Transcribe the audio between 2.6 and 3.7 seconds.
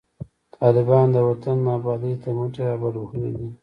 رابډوهلي دي